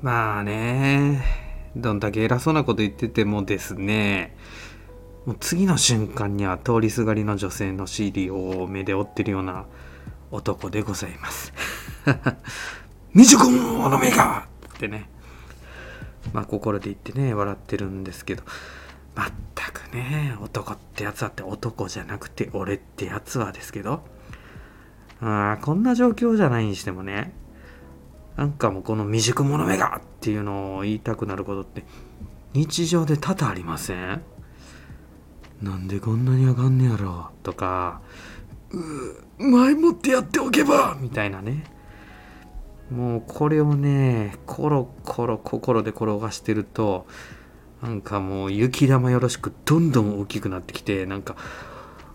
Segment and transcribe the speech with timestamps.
[0.00, 1.22] まあね
[1.76, 4.36] どんだけ偉そうなこと言っててもですね
[5.26, 9.66] もう次の瞬間には通りすがりの女性の尻を目で追ってるような
[10.30, 11.52] 男でございます。
[13.12, 15.08] 未熟者めがってね
[16.32, 18.42] まあ心で言ってね笑ってるんですけど
[19.14, 24.02] まったくね男ってやつはって男じゃなくて俺ってやつはですけど
[25.20, 27.32] あこんな状況じゃないにしてもね
[28.38, 31.82] なんかもうこの未熟者めがっていうのを言いたくなることって
[32.52, 34.22] 日常で多々ありません？
[35.60, 37.30] なんでこんなにあかんねやろ？
[37.42, 38.00] とか
[38.70, 40.96] う前もってやっておけば！
[41.00, 41.64] みたいなね。
[42.92, 47.08] もうこれをねコロコロ心で転がしてると
[47.82, 51.34] なんかもう雪玉よろしくどんどん大きくなってきてなんか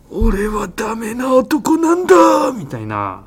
[0.10, 2.54] 俺はダメな男なんだ！
[2.54, 3.26] みたいな。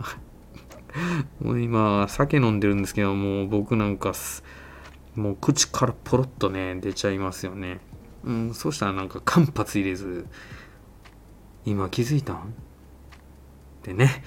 [1.41, 4.12] もう今酒飲んでるんですけどもう僕なんか
[5.15, 7.80] もう口からポロッとね出ちゃいますよね。
[8.24, 10.26] うんそしたらなんか間髪入れず
[11.65, 12.54] 今気づいたん？
[13.82, 14.24] でね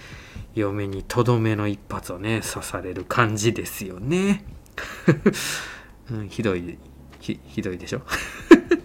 [0.55, 4.43] 嫁にとどめの一発をね刺される感じですよね、
[6.11, 6.77] うん、ひどい
[7.19, 8.01] ひひどいでしょ？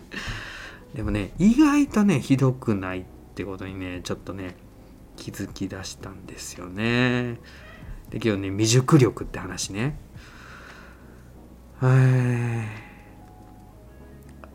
[0.94, 4.56] でもね意外とねひどくないってことにねちょっとね
[5.16, 7.38] 気づき出したんですよね。
[8.10, 9.98] で今日ね未熟力って話ね。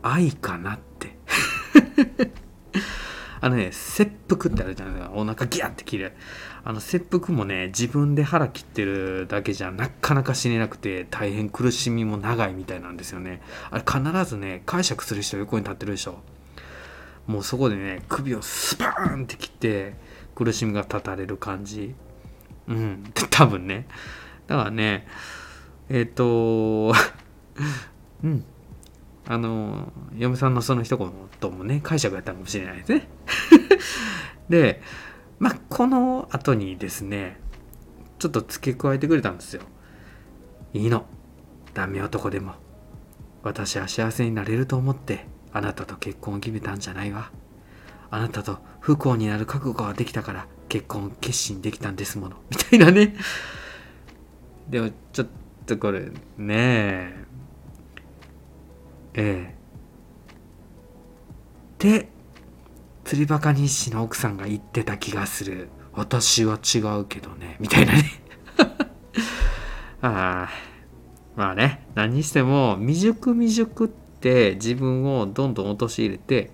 [0.02, 1.16] 愛かなって。
[3.42, 5.12] あのね切腹ってあるじゃないですか。
[5.14, 6.12] お腹ギャって切る。
[6.62, 13.40] あの切腹もね自分で腹切ってるだけじゃなかなか死ねなくて大変苦しみも長いみたいなんですよね。
[13.70, 16.20] あれ必ずね解釈する人横に立ってるでしょ。
[17.26, 19.94] もうそこでね首をスパーンって切って
[20.34, 21.94] 苦しみが断たれる感じ。
[22.70, 23.12] うん。
[23.30, 23.86] 多分ね。
[24.46, 25.06] だからね
[25.88, 26.94] えっ、ー、と
[28.24, 28.44] うん。
[29.26, 33.08] あの嫁さんのその一言もね解釈やったかもしれないですね。
[34.48, 34.82] で
[35.38, 37.38] まあこの後にですね
[38.18, 39.62] ちょっと付け加えてくれたんですよ。
[40.72, 41.06] いいの。
[41.74, 42.54] ダメ男でも。
[43.42, 47.30] 私は幸せになれると思ってあなたと結婚を決めたんじゃないわ。
[48.10, 52.36] あなたと不幸になる覚悟ができたから結婚決心できたんですもの。
[52.48, 53.14] みたいなね。
[54.68, 55.28] でもちょっ
[55.66, 57.14] とこれね。
[59.14, 59.54] ええ。
[59.54, 59.56] え
[61.78, 62.08] で
[63.04, 65.70] 釣りバカ日誌の奥さんが言ってた気がする。
[65.92, 67.56] 私は違うけどね。
[67.58, 68.04] みたいなね。
[70.02, 70.48] ああ
[71.34, 71.84] まあね。
[71.96, 76.52] 何にしても未熟未熟って自分をどんどん陥れて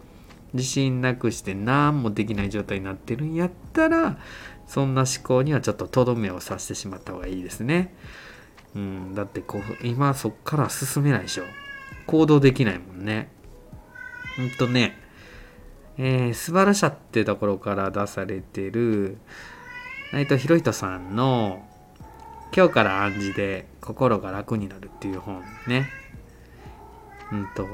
[0.57, 4.19] 自信なくして何もできない状態になってるんやったら
[4.67, 7.95] そんな思考にはちょっととどめを刺してしまった方がいいですね。
[8.75, 11.45] うん、だってこう今そっから進めないでしょ。
[12.07, 13.31] 行動できないもんね。
[14.37, 14.99] ほんとね、
[15.99, 19.19] えー、素晴らしさってところから出されてる
[20.13, 21.67] 内藤博人さんの
[22.55, 25.89] 「今日から暗示で心が楽になる」っていう本ね。
[27.33, 27.67] うんと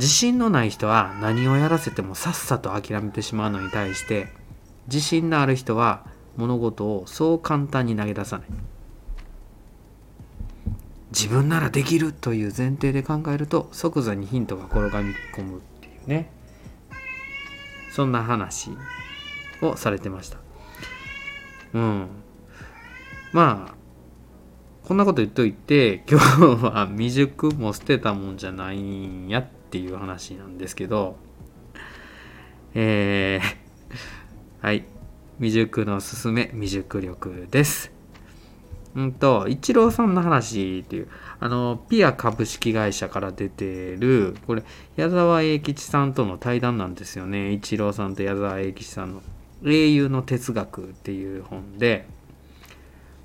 [0.00, 4.28] 自信のない人は何をやらせてもさっさと諦めてしまうのに対して
[4.86, 6.06] 自信のある人は
[6.38, 8.46] 物事をそう簡単に投げ出さない。
[11.10, 16.30] 自分ならできるという前提で考えると即座にヒントが転がり込むっていうね。
[17.92, 18.70] そんな話
[19.60, 20.38] をされてました。
[21.74, 22.06] うん。
[23.32, 23.79] まあ
[24.90, 31.16] こんなこと言っといて 今日は未熟も捨てたもんじゃないんやっていう話なんですけど
[32.74, 33.46] えー、
[34.66, 34.82] はい。
[35.38, 37.92] 未熟のすすめ未熟力です。
[38.96, 41.08] うんとイチローさんの話っていう
[41.38, 44.64] あのピア株式会社から出てるこれ
[44.96, 47.52] 矢沢永吉さんとの対談なんですよね。
[47.52, 49.22] イチローさんと矢沢永吉さんの
[49.64, 52.08] 「英雄の哲学」っていう本で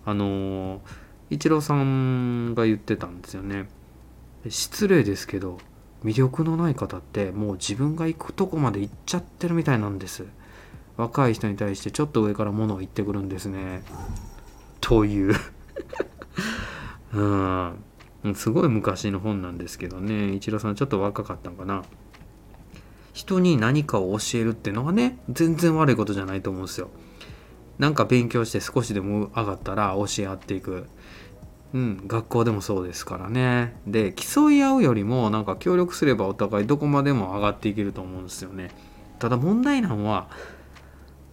[0.05, 3.67] あのーイチローさんが言ってたんですよね。
[4.47, 5.57] 失礼ですけど
[6.03, 10.25] 魅力のない方ってもう自分が行くとこまで行っちゃってるみたいなんです。
[10.97, 13.81] 若い人に対してちょっと上から物を言ってくるんですね。
[14.81, 15.33] という。
[17.13, 17.21] う
[18.29, 18.35] ん。
[18.35, 20.33] すごい昔の本なんですけどね。
[20.33, 21.83] イチローさんちょっと若かったのかな。
[23.13, 26.89] 人に何かを教えるっていうのはね全然悪いことじゃないと思うんですよ。
[27.79, 30.87] なんか勉強して少しでも上がったら教え合っていく。
[31.73, 33.75] うん、学校でもそうですからね。
[33.85, 38.71] で競い合うよりもなんか協力すればお互いどこまでも上がっていけると思うんですよね。
[39.19, 40.29] ただ問題なのは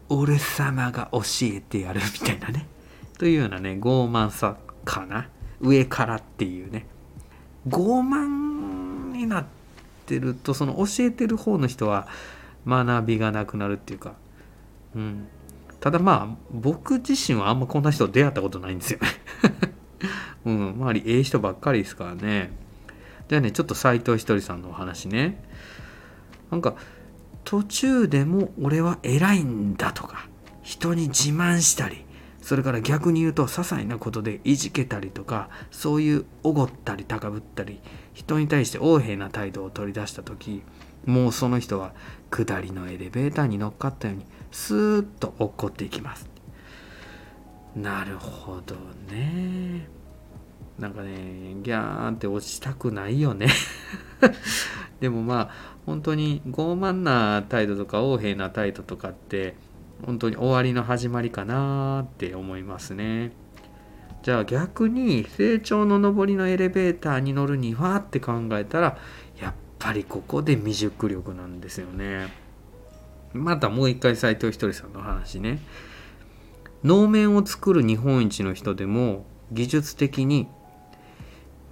[0.09, 2.67] 俺様が教えてやるみたいなね。
[3.19, 5.29] というようなね傲慢さかな。
[5.61, 6.87] 上からっていうね。
[7.69, 9.45] 傲慢になっ
[10.07, 12.09] てるとその教えてる方の人は
[12.67, 14.15] 学びがなくなるっていうか、
[14.97, 15.29] うん、
[15.83, 19.09] ただまあ僕自身はあんまこんな人出会ったことないんですよね。
[20.47, 22.53] うん、周りええ人ばっかりですからね。
[23.29, 25.43] じゃあねちょっと斎藤ひとりさんのお話ね。
[26.53, 26.77] なんか
[27.43, 30.29] 途中でも俺は偉いんだとか
[30.63, 32.05] 人に自慢したり
[32.41, 37.81] それから逆に言うと些細なことでいじけたりとかそういうおごったり高ぶったり
[38.15, 40.63] 人に対して横柄な態度を取り出した時
[41.07, 41.93] もうその人は
[42.31, 46.31] 下りのエレベーターに乗っかったようにスーッと落っこっていきます
[47.75, 48.77] なるほど
[49.11, 49.89] ね
[50.79, 53.49] なんかねギャーンって落ちたくないよね
[55.01, 55.51] でもまあ
[55.87, 59.57] 本当に傲慢な態度とか横柄な態度とかって
[60.05, 63.33] 本当に終わりの始まりかなって思いますね。
[64.23, 68.97] じゃあ逆に成長の上りのエレベーターに乗るにはって考えたら
[69.41, 72.42] やっぱりここで未熟力なんですよね。
[73.35, 75.61] またもう一回斎藤ひとりさんの話ね。
[76.85, 80.49] 能面を作る日本一の人でも技術的に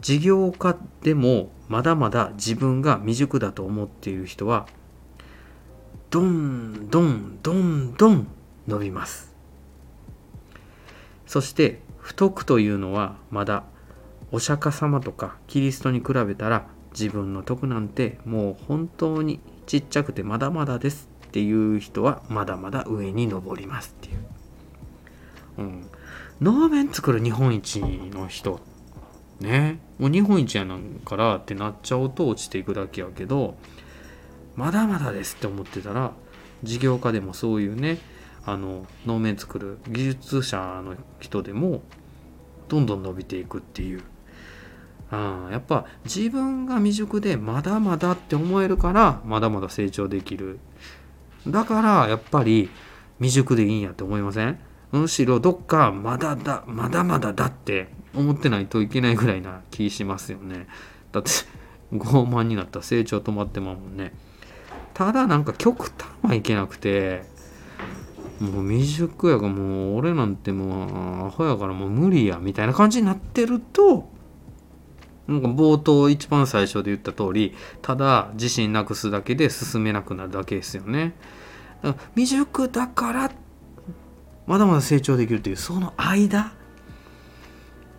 [0.01, 4.67] 事業家でもまだまだ自分が未熟だと思っている人は
[6.11, 8.27] どんどんどんどん
[8.67, 9.35] 伸びます
[11.27, 13.65] そして太くというのはまだ
[14.33, 24.19] お釈迦様とかキリストに比べたら自分の徳なんてもう本当にちっちゃくてまだまだですっていう人はまだまだ上に登りますっていう。
[25.59, 25.91] うん。
[26.41, 28.61] 能面作る日本一の人
[29.41, 33.57] ねもう日本一やなんからってなっちゃうと落ちていくだけやけど
[34.57, 36.13] まだまだですって思ってたら
[36.63, 37.99] 事業家でもそういうね
[38.47, 41.83] あの能面作る技術者の人でも
[42.69, 44.03] どんどん伸びていくっていう、
[45.13, 50.59] うん、やっぱ自分が未熟でまだまだって思えるからまだまだ成長できる
[51.47, 52.71] だからやっぱり
[53.19, 54.59] 未熟でいいんやって思いません？
[54.93, 60.67] むしろどっかまだだまだまだだって思ってないといけないぐらいな気しますよね。
[61.13, 61.31] だって
[61.93, 64.13] 傲慢になったら成長止まってまうもんね。
[64.95, 67.23] ただなんか極端はいけなくて
[68.41, 74.09] もう未熟やがもう俺なんてもうアホやからもう無理やみたいな感じになってると
[75.31, 81.15] なんか冒頭一番最初で言った通りただ自信なくすだけで進めなくなるだけですよね。
[82.15, 83.31] 未熟だから
[84.47, 86.53] まだまだ成長できるっていうその間？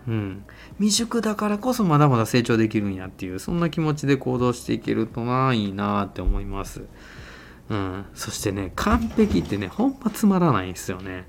[0.08, 0.46] うん
[0.80, 6.84] 未熟だからこそまだまだ成長できるんやっていうそんな気持ちで行動していけるとないいなって思います。
[7.70, 11.28] うん、そしてね完璧ってねほんまつまらないんですよね。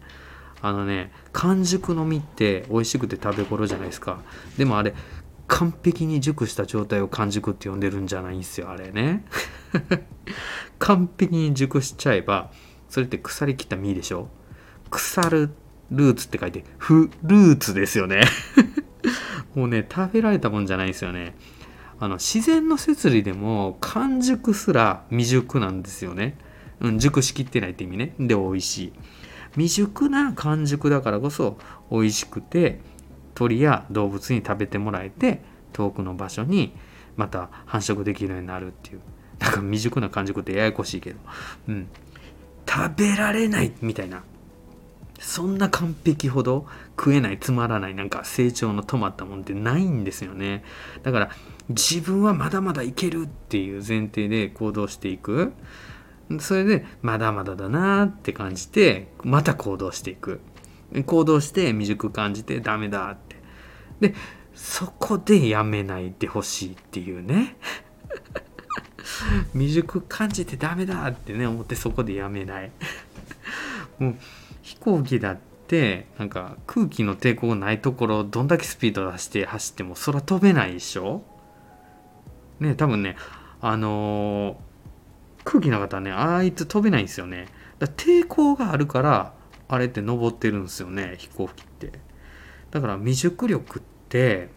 [0.60, 4.20] あのね完熟の実って美味しくて食べ頃じゃないですか。
[4.56, 4.94] でもあれ
[5.54, 9.26] 完璧に熟した状態を完熟って呼んでるんじゃないんですよあれね。
[10.80, 12.50] 完璧に熟しちゃえば
[12.88, 14.28] それって腐りきった実でしょ？
[14.90, 15.50] 腐る
[15.90, 18.22] ルーツって書いてフルーツですよね。
[19.54, 21.36] もうね食べられたもんじゃないですよね。
[22.00, 26.36] あの自然の摂理でも完熟すら未熟なんですよね、
[26.80, 28.14] うん、熟しきってないって意味ね。
[28.18, 28.92] で美味しい。
[29.52, 31.58] 未熟な完熟だからこそ
[31.90, 32.80] 美味しくて
[33.42, 35.40] 鳥や動物に食べてもらえて
[35.72, 36.72] 遠くの場所に
[37.16, 39.00] また繁殖できるようになるっていう。
[39.40, 41.18] なんか未熟な完熟ってややこしいけど。
[41.68, 41.88] うん。
[42.68, 44.22] 食べられないみたいな。
[45.18, 50.62] そんな完璧ほど食えないつまらないなんか成長の止まったもんってないんですよね。
[51.02, 51.30] だから
[51.68, 55.52] 自分はまだまだいけるっていう前提で行動していく。
[56.38, 60.40] それでまだまだだなって感じてまた行動していく。
[61.04, 63.36] 行動して未熟感じてダメだって。
[64.00, 64.14] で
[64.54, 67.56] そこでやめないでほしいっていうね。
[69.52, 72.70] 未熟感じてダメだってね思ってそこでやめない。
[73.98, 74.16] もう
[74.62, 81.22] 飛行機だってなんか空気の抵抗ないところどんだけスピード出して走っても空飛べないでしょ。
[82.60, 83.16] ね多分ね
[83.60, 87.48] あのー、空気なかったらねあいつ飛べないんですよね。
[87.78, 89.32] だ抵抗があるから
[89.72, 91.92] あれって登ってるんですよね飛行機って。
[92.70, 94.50] だから未熟力って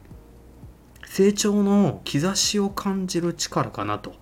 [1.05, 4.13] 成長の兆しを感じる力かなと。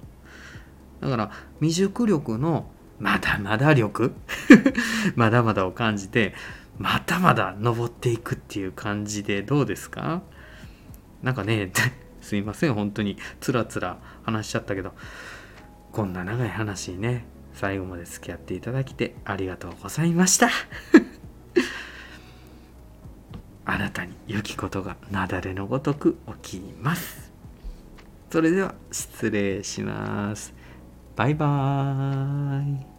[1.02, 2.68] だから未熟力の
[3.00, 4.14] まだまだ力？
[5.18, 6.36] まだまだを感じて
[6.78, 10.22] まだまだ登っていくっていう感じでどうですか？
[11.24, 11.72] なんかね
[12.22, 14.94] すいません本当につらつら話しちゃったけど。
[15.92, 17.26] こんな長い話ね。
[17.54, 20.50] 最後まで付き合っていただきてありがとうございました。
[23.66, 27.32] あなたに良きことが雪崩のごとく起きます。
[28.30, 30.54] それでは失礼します。
[31.16, 32.93] バイバーイ。